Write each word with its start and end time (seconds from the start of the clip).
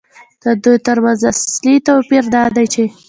د 0.43 0.45
دوی 0.63 0.77
ترمنځ 0.87 1.19
اصلي 1.31 1.75
توپیر 1.87 2.23
دا 2.35 2.43
دی 2.55 2.65
چې 2.73 2.83